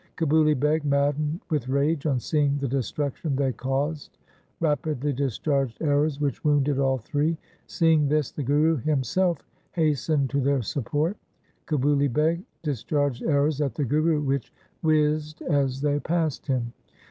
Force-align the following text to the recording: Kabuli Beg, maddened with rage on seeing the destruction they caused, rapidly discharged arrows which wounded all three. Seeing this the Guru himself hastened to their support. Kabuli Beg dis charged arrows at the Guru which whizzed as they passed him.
Kabuli 0.17 0.59
Beg, 0.59 0.83
maddened 0.83 1.41
with 1.51 1.69
rage 1.69 2.07
on 2.07 2.19
seeing 2.19 2.57
the 2.57 2.67
destruction 2.67 3.35
they 3.35 3.53
caused, 3.53 4.17
rapidly 4.59 5.13
discharged 5.13 5.79
arrows 5.79 6.19
which 6.19 6.43
wounded 6.43 6.79
all 6.79 6.97
three. 6.97 7.37
Seeing 7.67 8.07
this 8.07 8.31
the 8.31 8.41
Guru 8.41 8.77
himself 8.77 9.45
hastened 9.73 10.31
to 10.31 10.41
their 10.41 10.63
support. 10.63 11.17
Kabuli 11.67 12.11
Beg 12.11 12.43
dis 12.63 12.81
charged 12.83 13.21
arrows 13.21 13.61
at 13.61 13.75
the 13.75 13.85
Guru 13.85 14.21
which 14.21 14.51
whizzed 14.81 15.43
as 15.43 15.81
they 15.81 15.99
passed 15.99 16.47
him. 16.47 16.73